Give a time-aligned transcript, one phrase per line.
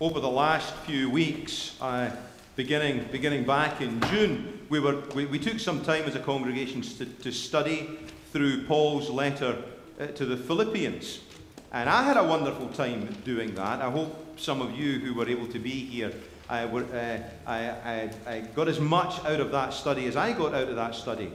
[0.00, 2.08] over the last few weeks, uh,
[2.54, 6.82] beginning, beginning back in June, we, were, we, we took some time as a congregation
[6.82, 7.98] to, to study
[8.32, 9.60] through Paul's letter
[9.98, 11.20] uh, to the Philippians.
[11.72, 13.82] And I had a wonderful time doing that.
[13.82, 16.12] I hope some of you who were able to be here
[16.48, 20.32] uh, were, uh, I, I, I, got as much out of that study as I
[20.32, 21.32] got out of that study.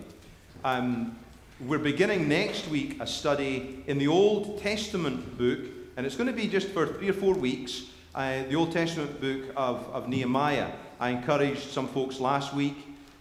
[0.64, 1.18] Um,
[1.60, 5.60] we're beginning next week a study in the Old Testament book,
[5.98, 7.84] and it's going to be just for three or four weeks.
[8.16, 10.70] Uh, the Old Testament book of, of Nehemiah.
[11.00, 12.76] I encouraged some folks last week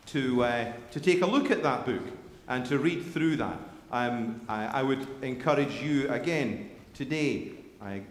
[0.09, 2.03] to, uh, to take a look at that book
[2.47, 3.59] and to read through that.
[3.91, 7.53] Um, I, I, would encourage you again today.
[7.81, 8.03] I,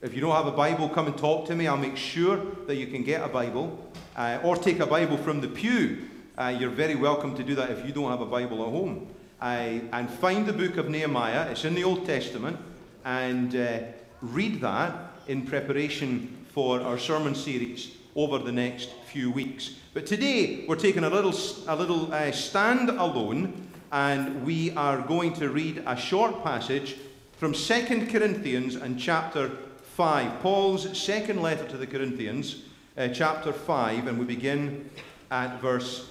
[0.00, 1.66] if you don't have a Bible, come and talk to me.
[1.66, 2.36] I'll make sure
[2.68, 3.76] that you can get a Bible
[4.14, 6.08] uh, or take a Bible from the pew.
[6.38, 9.08] Uh, you're very welcome to do that if you don't have a Bible at home.
[9.40, 11.50] and find the book of Nehemiah.
[11.50, 12.58] It's in the Old Testament.
[13.04, 13.78] And uh,
[14.22, 19.74] read that in preparation for our sermon series over the next few weeks.
[19.92, 21.34] But today we're taking a little,
[21.68, 26.96] a little uh, stand alone and we are going to read a short passage
[27.38, 29.50] from 2 Corinthians and chapter
[29.94, 30.40] 5.
[30.40, 32.62] Paul's second letter to the Corinthians,
[32.96, 34.90] uh, chapter 5, and we begin
[35.30, 36.08] at verse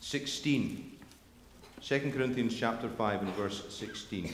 [0.00, 0.98] 16.
[1.82, 4.32] 2 Corinthians chapter 5 and verse 16.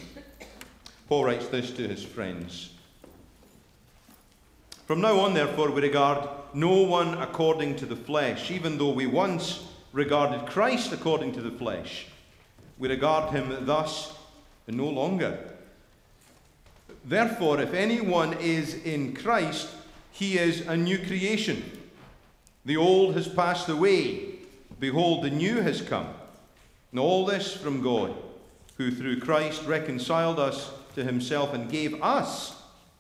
[1.08, 2.75] Paul writes this to his friends.
[4.86, 9.06] From now on, therefore, we regard no one according to the flesh, even though we
[9.06, 12.06] once regarded Christ according to the flesh.
[12.78, 14.16] We regard him thus
[14.68, 15.38] no longer.
[17.04, 19.68] Therefore, if anyone is in Christ,
[20.12, 21.64] he is a new creation.
[22.64, 24.36] The old has passed away.
[24.78, 26.08] Behold, the new has come.
[26.92, 28.14] And all this from God,
[28.76, 32.54] who through Christ reconciled us to himself and gave us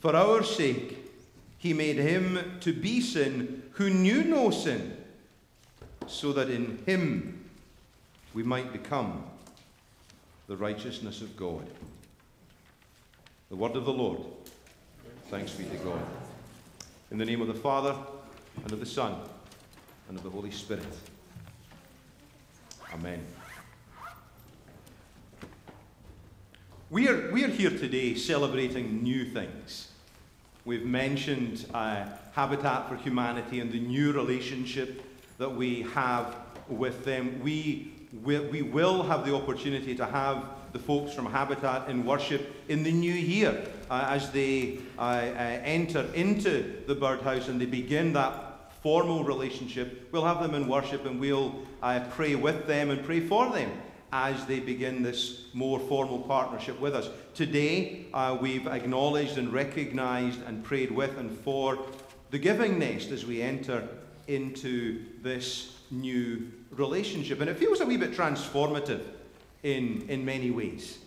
[0.00, 0.96] For our sake,
[1.58, 4.96] he made him to be sin who knew no sin,
[6.06, 7.44] so that in him
[8.32, 9.24] we might become
[10.46, 11.66] the righteousness of God.
[13.50, 14.20] The word of the Lord.
[15.30, 16.00] Thanks be to God.
[17.10, 17.96] In the name of the Father,
[18.62, 19.14] and of the Son,
[20.08, 20.86] and of the Holy Spirit.
[22.92, 23.24] Amen.
[26.90, 29.88] We are, we are here today celebrating new things.
[30.64, 35.02] We've mentioned uh, Habitat for Humanity and the new relationship
[35.36, 36.34] that we have
[36.66, 37.42] with them.
[37.42, 37.92] We,
[38.24, 42.82] we, we will have the opportunity to have the folks from Habitat in worship in
[42.82, 48.14] the new year uh, as they uh, uh, enter into the birdhouse and they begin
[48.14, 50.08] that formal relationship.
[50.10, 53.70] We'll have them in worship and we'll uh, pray with them and pray for them
[54.12, 57.10] as they begin this more formal partnership with us.
[57.34, 61.78] Today, uh, we've acknowledged and recognized and prayed with and for
[62.30, 63.86] the giving nest as we enter
[64.26, 67.40] into this new relationship.
[67.40, 69.02] And it feels a wee bit transformative
[69.62, 70.98] in, in many ways.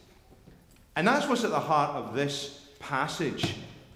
[0.95, 3.55] And that's what's at the heart of this passage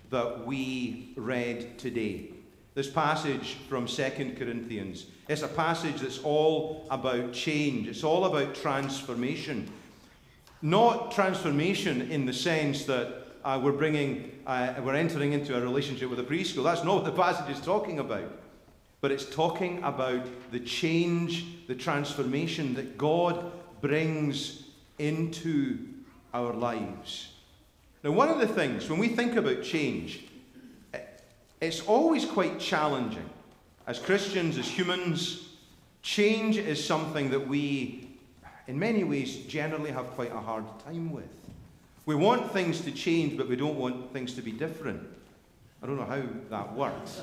[0.09, 2.34] that we read today.
[2.75, 5.05] This passage from 2 Corinthians.
[5.29, 9.71] It's a passage that's all about change, it's all about transformation.
[10.61, 16.09] Not transformation in the sense that uh, we're bringing, uh, we're entering into a relationship
[16.09, 16.65] with a preschool.
[16.65, 18.29] That's not what the passage is talking about.
[18.99, 24.63] But it's talking about the change, the transformation that God brings
[24.99, 25.77] into
[26.33, 27.29] our lives.
[28.03, 30.25] Now, one of the things, when we think about change,
[31.61, 33.29] it's always quite challenging.
[33.87, 35.49] As Christians, as humans,
[36.01, 38.09] change is something that we,
[38.67, 41.29] in many ways, generally have quite a hard time with.
[42.05, 45.01] We want things to change, but we don't want things to be different.
[45.81, 47.21] I don't know how that works,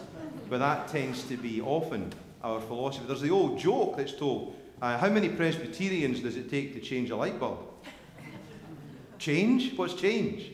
[0.49, 2.13] but that tends to be often
[2.43, 3.07] our philosophy.
[3.07, 7.11] There's the old joke that's told uh, how many Presbyterians does it take to change
[7.11, 7.59] a light bulb?
[9.23, 9.79] change?
[9.79, 10.51] What's change?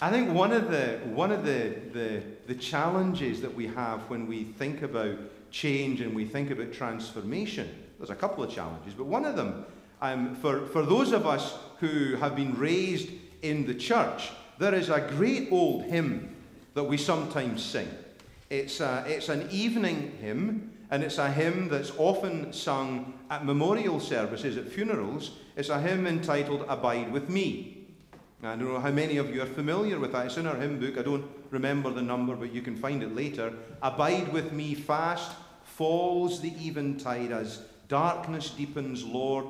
[0.00, 4.26] I think one of the, one of the, the, the challenges that we have when
[4.26, 5.16] we think about
[5.52, 9.64] change and we think about transformation, there's a couple of challenges, but one of them,
[10.02, 13.08] um, for, for those of us who have been raised
[13.42, 16.34] in the church, there is a great old hymn
[16.74, 17.88] that we sometimes sing.
[18.50, 24.00] It's, a, it's an evening hymn, and it's a hymn that's often sung at memorial
[24.00, 25.38] services, at funerals.
[25.56, 27.73] It's a hymn entitled Abide with Me.
[28.46, 30.26] I don't know how many of you are familiar with that.
[30.26, 30.98] It's in our hymn book.
[30.98, 33.52] I don't remember the number, but you can find it later.
[33.82, 35.32] Abide with me fast,
[35.64, 39.46] falls the eventide as darkness deepens, Lord,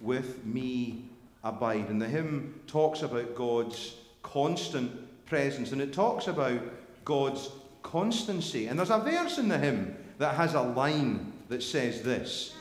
[0.00, 1.08] with me
[1.42, 1.88] abide.
[1.88, 4.92] And the hymn talks about God's constant
[5.26, 6.60] presence, and it talks about
[7.04, 7.50] God's
[7.82, 8.68] constancy.
[8.68, 12.54] And there's a verse in the hymn that has a line that says this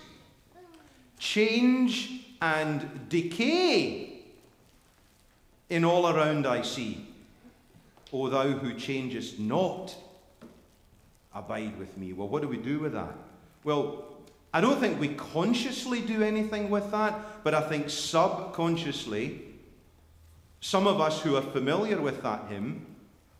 [1.19, 4.14] Change and decay
[5.69, 7.07] in all around I see.
[8.13, 9.95] O thou who changest not,
[11.33, 12.13] abide with me.
[12.13, 13.13] Well, what do we do with that?
[13.63, 14.05] Well,
[14.53, 19.41] I don't think we consciously do anything with that, but I think subconsciously,
[20.61, 22.85] some of us who are familiar with that hymn,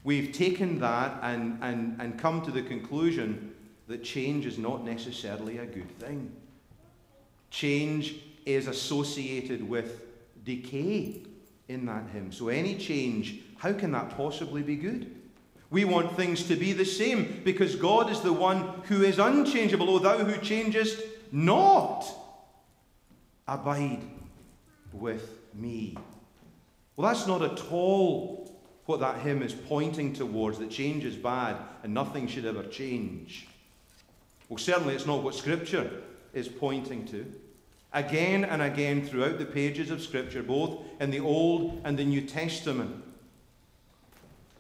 [0.04, 3.54] we've taken that and, and, and come to the conclusion
[3.88, 6.36] that change is not necessarily a good thing.
[7.50, 10.02] Change is associated with
[10.44, 11.22] decay
[11.68, 12.32] in that hymn.
[12.32, 15.16] So, any change, how can that possibly be good?
[15.70, 19.90] We want things to be the same because God is the one who is unchangeable.
[19.90, 21.02] O thou who changest
[21.32, 22.06] not,
[23.48, 24.02] abide
[24.94, 25.98] with me.
[26.96, 28.46] Well, that's not at all
[28.86, 33.48] what that hymn is pointing towards that change is bad and nothing should ever change.
[34.48, 35.90] Well, certainly it's not what Scripture
[36.34, 37.26] is pointing to.
[37.96, 42.22] Again and again throughout the pages of Scripture, both in the Old and the New
[42.22, 43.04] Testament,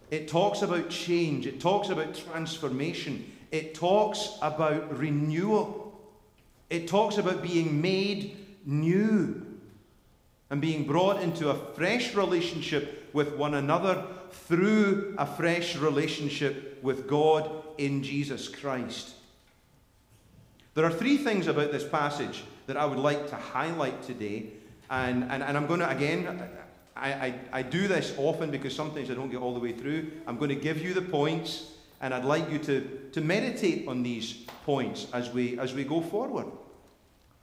[0.10, 6.00] it talks about change, it talks about transformation, it talks about renewal,
[6.70, 9.46] it talks about being made new
[10.50, 17.06] and being brought into a fresh relationship with one another through a fresh relationship with
[17.06, 19.16] God in Jesus Christ.
[20.74, 24.52] There are three things about this passage that I would like to highlight today.
[24.90, 26.42] And, and, and I'm going to, again,
[26.96, 30.12] I, I, I do this often because sometimes I don't get all the way through.
[30.28, 31.72] I'm going to give you the points,
[32.02, 34.34] and I'd like you to, to meditate on these
[34.66, 36.48] points as we, as we go forward.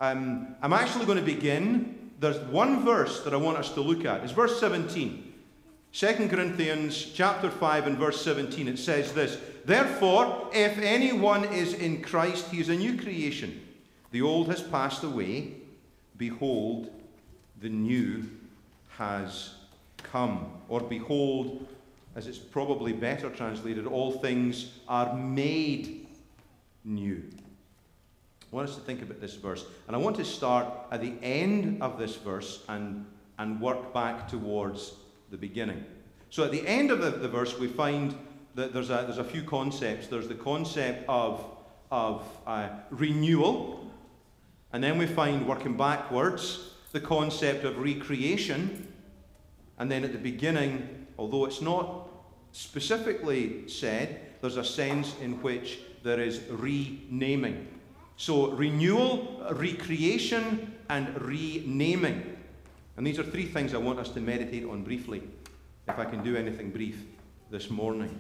[0.01, 2.11] Um, I'm actually going to begin.
[2.19, 4.23] There's one verse that I want us to look at.
[4.25, 5.33] It's verse 17.
[5.93, 8.67] 2 Corinthians chapter 5 and verse 17.
[8.67, 13.62] It says this Therefore, if anyone is in Christ, he is a new creation.
[14.13, 15.55] The old has passed away.
[16.17, 16.91] Behold,
[17.61, 18.25] the new
[18.97, 19.55] has
[20.03, 20.53] come.
[20.69, 21.67] Or behold,
[22.15, 26.07] as it's probably better translated, all things are made
[26.85, 27.23] new.
[28.53, 29.65] I want us to think about this verse.
[29.87, 33.07] And I want to start at the end of this verse and,
[33.39, 34.93] and work back towards
[35.31, 35.83] the beginning.
[36.29, 38.15] So at the end of the, the verse, we find
[38.55, 40.09] that there's a, there's a few concepts.
[40.09, 41.43] There's the concept of,
[41.91, 43.82] of uh, renewal,
[44.73, 48.93] and then we find, working backwards, the concept of recreation.
[49.79, 52.09] And then at the beginning, although it's not
[52.53, 57.69] specifically said, there's a sense in which there is renaming.
[58.17, 62.37] So, renewal, recreation, and renaming.
[62.97, 65.23] And these are three things I want us to meditate on briefly,
[65.89, 67.03] if I can do anything brief
[67.51, 68.19] this morning.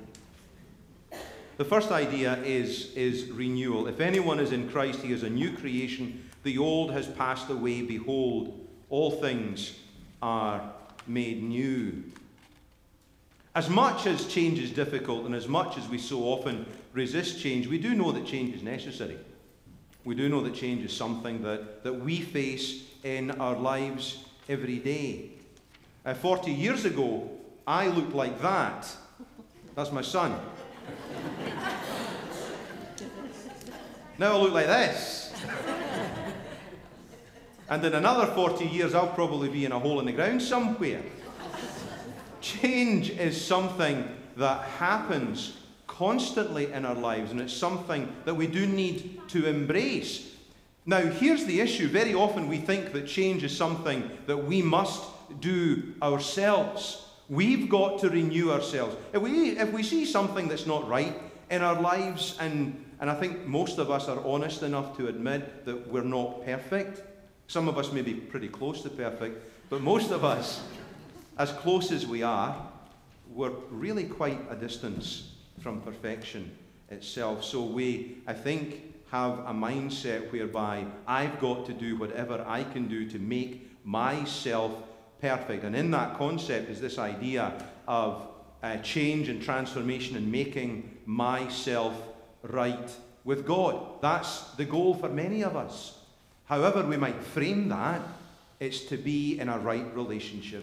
[1.58, 3.86] The first idea is, is renewal.
[3.86, 6.28] If anyone is in Christ, he is a new creation.
[6.42, 7.82] The old has passed away.
[7.82, 9.74] Behold, all things
[10.20, 10.72] are
[11.06, 12.04] made new.
[13.54, 17.66] As much as change is difficult and as much as we so often resist change,
[17.66, 19.18] we do know that change is necessary.
[20.04, 24.78] We do know that change is something that, that we face in our lives every
[24.78, 25.30] day.
[26.04, 27.30] Uh, 40 years ago,
[27.66, 28.88] I looked like that.
[29.74, 30.34] That's my son.
[34.18, 35.32] now I look like this.
[37.68, 41.02] And in another 40 years, I'll probably be in a hole in the ground somewhere.
[42.40, 48.66] Change is something that happens constantly in our lives, and it's something that we do
[48.66, 50.34] need to embrace.
[50.84, 51.86] Now, here's the issue.
[51.86, 55.04] Very often we think that change is something that we must
[55.40, 57.06] do ourselves.
[57.28, 58.96] We've got to renew ourselves.
[59.12, 61.14] If we, if we see something that's not right
[61.50, 65.64] in our lives, and, and I think most of us are honest enough to admit
[65.66, 67.02] that we're not perfect,
[67.52, 70.62] some of us may be pretty close to perfect, but most of us,
[71.36, 72.56] as close as we are,
[73.28, 76.50] we're really quite a distance from perfection
[76.88, 77.44] itself.
[77.44, 82.88] So we, I think, have a mindset whereby I've got to do whatever I can
[82.88, 84.72] do to make myself
[85.20, 85.64] perfect.
[85.64, 87.52] And in that concept is this idea
[87.86, 88.28] of
[88.62, 91.92] uh, change and transformation and making myself
[92.44, 92.90] right
[93.24, 94.00] with God.
[94.00, 95.98] That's the goal for many of us.
[96.52, 98.02] However, we might frame that,
[98.60, 100.62] it's to be in a right relationship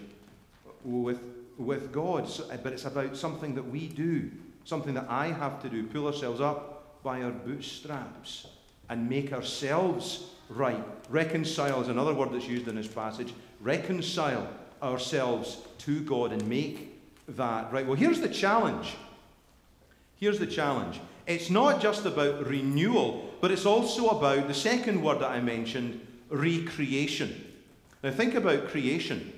[0.83, 1.19] with,
[1.57, 2.29] with God.
[2.29, 4.29] So, eh, but it's about something that we do,
[4.65, 8.45] something that I have to do, pull ourselves up by our bootstraps
[8.87, 10.85] and make ourselves right.
[11.09, 13.33] Reconcile is another word that's used in this passage.
[13.59, 14.47] Reconcile
[14.83, 17.87] ourselves to God and make that right.
[17.87, 18.93] Well, here's the challenge.
[20.17, 21.01] Here's the challenge.
[21.25, 26.05] It's not just about renewal, but it's also about the second word that I mentioned,
[26.29, 27.45] recreation.
[28.03, 29.33] Now, think about creation.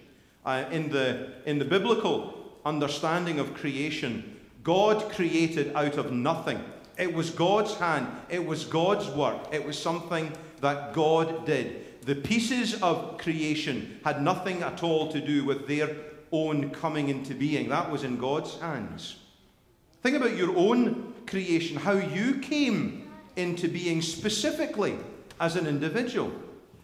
[0.45, 6.63] Uh, in, the, in the biblical understanding of creation, God created out of nothing.
[6.97, 10.31] It was God's hand, it was God's work, it was something
[10.61, 12.01] that God did.
[12.01, 15.95] The pieces of creation had nothing at all to do with their
[16.31, 17.69] own coming into being.
[17.69, 19.17] That was in God's hands.
[20.01, 23.00] Think about your own creation, how you came
[23.35, 24.97] into being specifically
[25.39, 26.31] as an individual.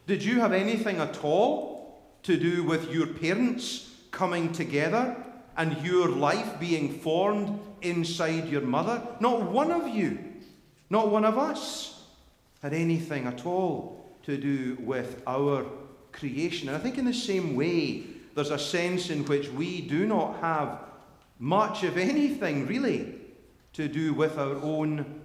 [0.08, 5.16] Did you have anything at all to do with your parents coming together
[5.58, 9.02] and your life being formed inside your mother?
[9.20, 10.18] Not one of you,
[10.90, 12.04] not one of us,
[12.62, 15.66] had anything at all to do with our
[16.12, 16.68] creation.
[16.70, 20.40] And I think, in the same way, there's a sense in which we do not
[20.40, 20.80] have
[21.40, 23.16] much of anything really
[23.74, 25.22] to do with our own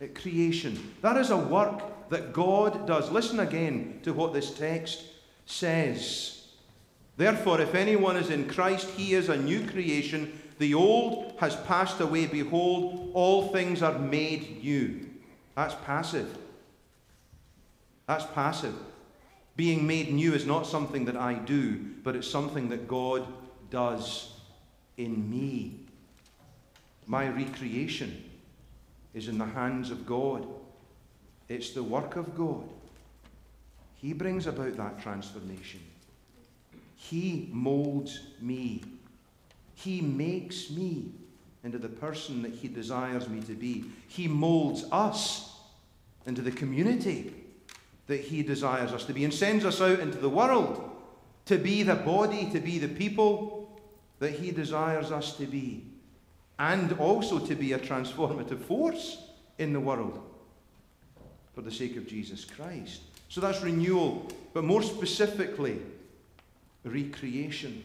[0.00, 0.94] recreation.
[1.02, 3.10] That is a work that God does.
[3.10, 5.02] Listen again to what this text
[5.46, 6.46] says.
[7.16, 10.40] Therefore, if anyone is in Christ, he is a new creation.
[10.58, 12.26] The old has passed away.
[12.26, 15.08] Behold, all things are made new.
[15.56, 16.38] That's passive.
[18.06, 18.74] That's passive.
[19.56, 23.26] Being made new is not something that I do, but it's something that God
[23.70, 24.32] does
[24.96, 25.80] in me.
[27.06, 28.27] My recreation
[29.14, 30.46] is in the hands of God,
[31.48, 32.68] it's the work of God.
[33.96, 35.80] He brings about that transformation.
[36.94, 38.82] He molds me.
[39.74, 41.12] He makes me
[41.64, 43.84] into the person that He desires me to be.
[44.06, 45.56] He molds us
[46.26, 47.34] into the community
[48.06, 50.88] that He desires us to be and sends us out into the world
[51.48, 53.80] to be the body, to be the people
[54.18, 55.87] that He desires us to be,
[56.58, 59.18] and also to be a transformative force
[59.58, 60.20] in the world
[61.54, 63.02] for the sake of Jesus Christ.
[63.28, 65.80] So that's renewal, but more specifically,
[66.84, 67.84] recreation.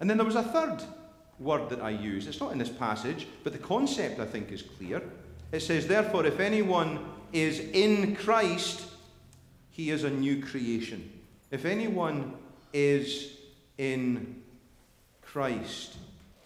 [0.00, 0.82] And then there was a third
[1.38, 2.26] word that I use.
[2.26, 5.02] It's not in this passage, but the concept I think is clear.
[5.50, 8.86] It says, Therefore, if anyone is in Christ,
[9.70, 11.10] he is a new creation.
[11.50, 12.34] If anyone
[12.72, 13.36] is
[13.78, 14.42] in
[15.22, 15.96] Christ,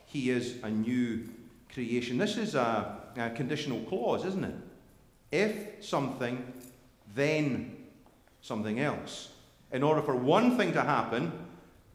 [0.06, 1.28] he is a new
[1.72, 2.16] creation.
[2.18, 4.54] This is a, a conditional clause, isn't it?
[5.30, 6.52] If something,
[7.14, 7.76] then
[8.40, 9.32] something else.
[9.72, 11.32] In order for one thing to happen,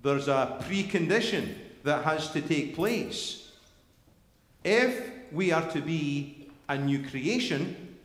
[0.04, 3.52] there's a precondition that has to take place.
[4.64, 7.98] If we are to be a new creation,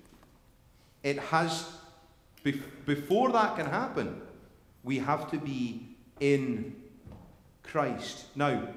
[1.03, 1.69] it has,
[2.87, 4.23] before that can happen,
[4.85, 6.77] we have to be in
[7.63, 8.27] Christ.
[8.37, 8.69] Now,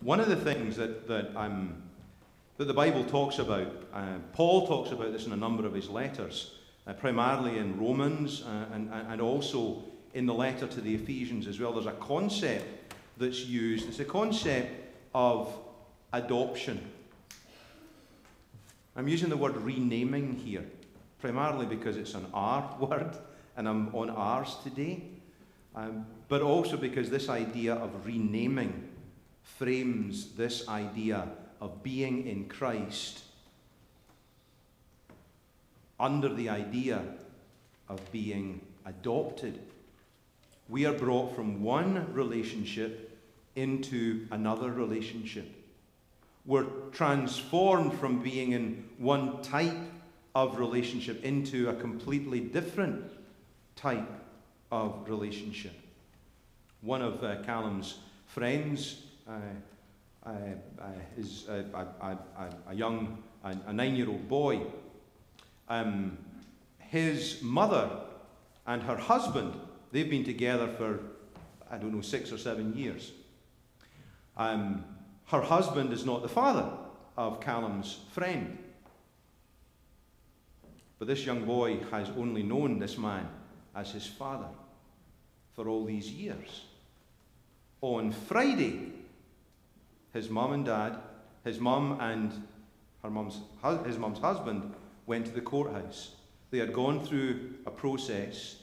[0.00, 5.12] one of the things that, that, that the Bible talks about, uh, Paul talks about
[5.12, 6.54] this in a number of his letters,
[6.86, 11.60] uh, primarily in Romans uh, and, and also in the letter to the Ephesians as
[11.60, 11.72] well.
[11.72, 13.88] There's a concept that's used.
[13.88, 14.70] It's a concept
[15.14, 15.54] of
[16.12, 16.80] adoption.
[18.96, 20.64] I'm using the word renaming here,
[21.20, 23.16] primarily because it's an R word,
[23.56, 25.02] and I'm on R's today,
[25.76, 28.88] um, but also because this idea of renaming
[29.56, 31.28] frames this idea
[31.60, 33.22] of being in Christ
[35.98, 37.02] under the idea
[37.88, 39.60] of being adopted.
[40.68, 43.18] We are brought from one relationship
[43.56, 45.48] into another relationship.
[46.46, 49.76] We're transformed from being in one type
[50.34, 53.04] of relationship into a completely different
[53.76, 54.08] type
[54.70, 55.74] of relationship.
[56.80, 59.02] One of uh, Callum's friends
[61.16, 64.60] is a, young, a, nine year old boy.
[65.68, 66.18] Um,
[66.78, 67.90] his mother
[68.66, 69.54] and her husband,
[69.92, 71.00] they've been together for,
[71.70, 73.12] I don't know, six or seven years.
[74.36, 74.84] Um,
[75.26, 76.68] her husband is not the father
[77.16, 78.58] of Callum's friend.
[80.98, 83.28] But this young boy has only known this man
[83.74, 84.48] as his father.
[85.54, 86.64] for all these years.
[87.82, 88.92] On Friday,
[90.12, 90.96] his mum and dad,
[91.44, 92.32] his mum and
[93.02, 93.40] her mum's,
[93.86, 94.74] his mum's husband
[95.06, 96.16] went to the courthouse.
[96.50, 98.56] They had gone through a process,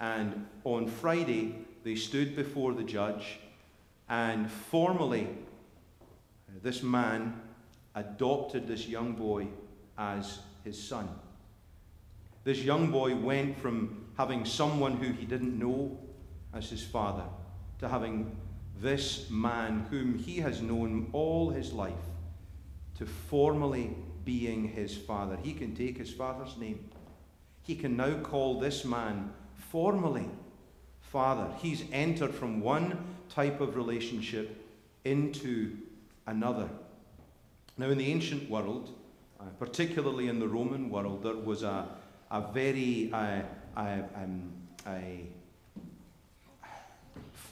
[0.00, 3.40] and on Friday, they stood before the judge,
[4.08, 5.28] and formally,
[6.00, 7.40] uh, this man
[7.94, 9.48] adopted this young boy
[9.98, 11.08] as his son.
[12.44, 15.98] This young boy went from having someone who he didn't know
[16.52, 17.24] as his father
[17.78, 18.36] to having
[18.80, 21.92] this man whom he has known all his life
[22.98, 25.36] to formally being his father.
[25.42, 26.88] He can take his father's name.
[27.62, 30.28] He can now call this man formally
[31.00, 31.48] father.
[31.60, 32.98] He's entered from one
[33.28, 34.64] type of relationship
[35.04, 35.76] into
[36.26, 36.68] another.
[37.78, 38.94] Now, in the ancient world,
[39.40, 41.88] uh, particularly in the Roman world, there was a,
[42.30, 43.42] a very uh,
[43.76, 44.52] um,
[44.86, 45.26] a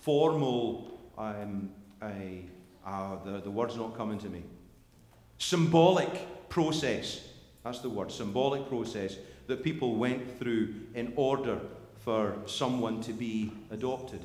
[0.03, 1.71] formal, um,
[2.03, 2.45] a,
[2.87, 4.43] uh, the, the word's not coming to me,
[5.39, 7.21] symbolic process.
[7.63, 11.61] That's the word, symbolic process that people went through in order
[11.99, 14.25] for someone to be adopted.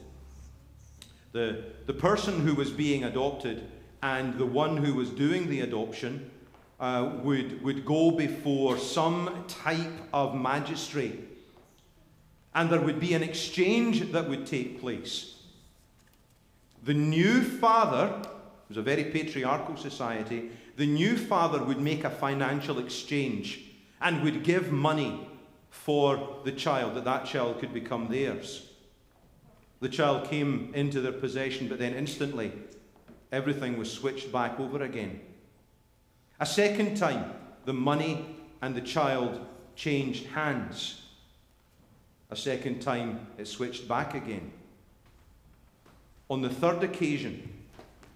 [1.33, 3.67] The, the person who was being adopted
[4.01, 6.31] and the one who was doing the adoption
[6.79, 11.19] uh, would, would go before some type of magistrate.
[12.53, 15.35] And there would be an exchange that would take place.
[16.86, 22.12] The new father, it was a very patriarchal society, the new father would make a
[22.12, 23.62] financial exchange
[24.00, 25.27] and would give money
[25.72, 28.70] for the child, that that child could become theirs.
[29.80, 32.51] The child came into their possession, but then instantly
[33.32, 35.22] everything was switched back over again.
[36.39, 37.34] A second time,
[37.65, 38.27] the money
[38.62, 39.44] and the child
[39.75, 41.01] changed hands.
[42.30, 44.51] A second time, it switched back again.
[46.29, 47.48] On the third occasion,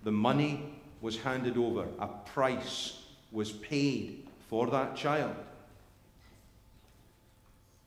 [0.04, 5.36] the money was handed over, a price was paid for that child.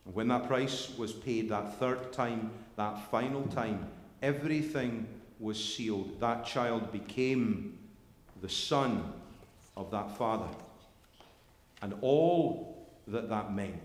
[0.05, 3.89] And when that price was paid that third time, that final time,
[4.23, 5.07] everything
[5.41, 6.21] was sealed.
[6.21, 7.79] That child became
[8.41, 9.13] the son
[9.77, 10.49] of that father.
[11.83, 13.83] And all that that meant.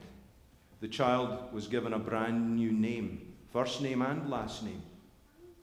[0.81, 4.83] The child was given a brand new name, first name and last name.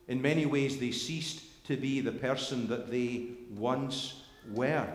[0.08, 4.88] In many ways, they ceased to be the person that they once were.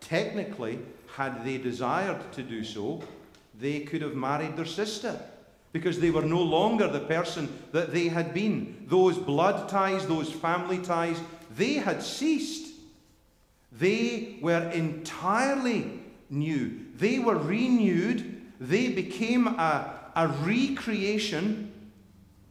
[0.00, 0.78] Technically,
[1.16, 3.02] had they desired to do so,
[3.58, 5.18] they could have married their sister
[5.72, 8.86] because they were no longer the person that they had been.
[8.88, 11.20] Those blood ties, those family ties,
[11.54, 12.74] they had ceased.
[13.72, 16.80] They were entirely new.
[16.96, 18.42] They were renewed.
[18.60, 21.72] They became a, a recreation,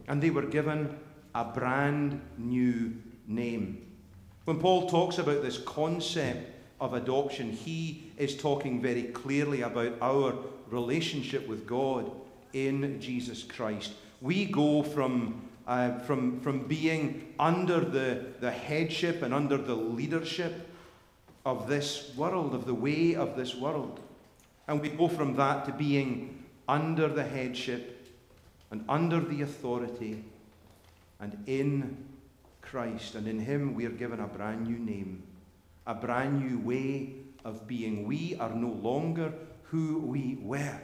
[0.06, 0.96] and they were given
[1.36, 2.96] a brand new
[3.26, 3.86] name.
[4.46, 10.34] When Paul talks about this concept of adoption, he is talking very clearly about our
[10.70, 12.10] relationship with God
[12.54, 13.92] in Jesus Christ.
[14.22, 20.66] We go from, uh, from, from being under the, the headship and under the leadership
[21.44, 24.00] of this world, of the way of this world.
[24.68, 28.08] And we go from that to being under the headship
[28.70, 30.24] and under the authority
[31.20, 31.96] and in
[32.62, 33.14] Christ.
[33.14, 35.22] And in Him we are given a brand new name,
[35.86, 38.06] a brand new way of being.
[38.06, 39.32] We are no longer
[39.64, 40.80] who we were,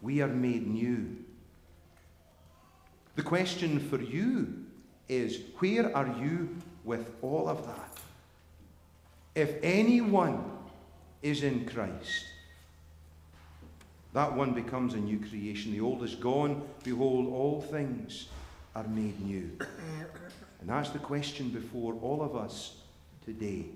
[0.00, 1.16] we are made new.
[3.16, 4.64] The question for you
[5.08, 7.98] is where are you with all of that?
[9.34, 10.44] If anyone
[11.22, 12.26] is in Christ,
[14.14, 15.72] that one becomes a new creation.
[15.72, 16.62] The old is gone.
[16.82, 18.28] Behold, all things
[18.74, 19.50] are made new.
[20.60, 22.76] And that's the question before all of us
[23.24, 23.66] today.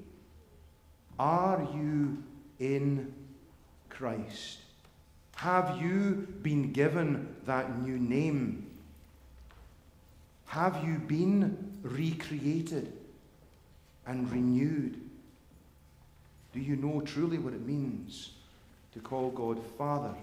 [1.18, 2.22] Are you
[2.58, 3.12] in
[3.88, 4.58] Christ?
[5.36, 8.66] Have you been given that new name?
[10.46, 12.92] Have you been recreated
[14.06, 15.00] and renewed?
[16.52, 18.32] Do you know truly what it means
[18.92, 20.14] to call God Father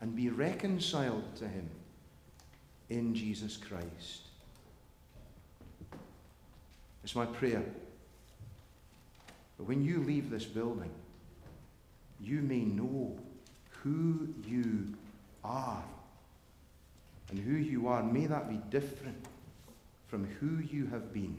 [0.00, 1.70] and be reconciled to Him
[2.90, 4.22] in Jesus Christ?
[7.04, 7.62] It's my prayer
[9.56, 10.90] that when you leave this building,
[12.20, 13.16] you may know
[13.82, 14.94] who you
[15.44, 15.84] are.
[17.30, 19.24] And who you are, may that be different
[20.08, 21.36] from who you have been.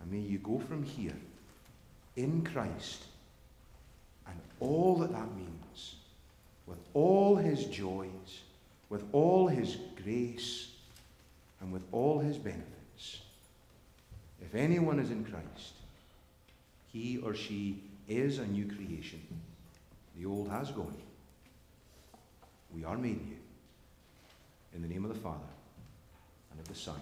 [0.00, 1.16] And may you go from here
[2.16, 3.04] in Christ
[4.26, 5.96] and all that that means,
[6.66, 8.40] with all his joys,
[8.94, 10.68] with all his grace,
[11.60, 13.22] and with all his benefits.
[14.40, 15.72] If anyone is in Christ,
[16.92, 19.20] he or she is a new creation.
[20.16, 20.96] The old has gone.
[22.72, 23.36] We are made new.
[24.76, 25.40] In the name of the Father,
[26.52, 27.00] and of the Son,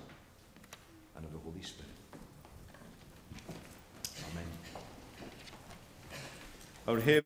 [1.15, 1.93] and of the Holy Spirit.
[4.33, 4.47] Amen.
[6.89, 7.21] Our.